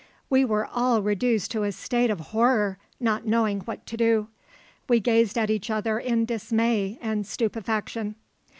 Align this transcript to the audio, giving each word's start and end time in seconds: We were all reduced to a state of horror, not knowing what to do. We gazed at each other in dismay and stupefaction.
We 0.31 0.43
were 0.45 0.65
all 0.65 1.03
reduced 1.03 1.51
to 1.51 1.61
a 1.61 1.71
state 1.71 2.09
of 2.09 2.19
horror, 2.33 2.79
not 2.99 3.27
knowing 3.27 3.59
what 3.59 3.85
to 3.85 3.95
do. 3.95 4.29
We 4.89 4.99
gazed 4.99 5.37
at 5.37 5.51
each 5.51 5.69
other 5.69 5.99
in 5.99 6.25
dismay 6.25 6.97
and 7.03 7.23
stupefaction. 7.23 8.15